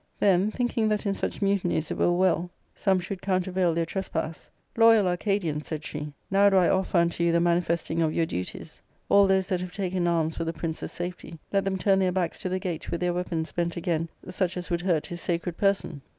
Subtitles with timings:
[0.19, 3.51] Then, thinking that in such mutinies it were well some should counter.
[3.51, 8.01] vail their trespass," Loyal Arcadians," said she," now do I offer unto you the manifesting
[8.01, 11.77] of your duties: all those that have taken arms for the prince's safety, let them
[11.77, 14.81] turn their backs to the gate with their weapons bent again such as would \
[14.81, 16.01] hurt his sacred person."